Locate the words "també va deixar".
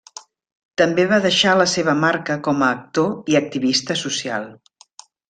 0.81-1.51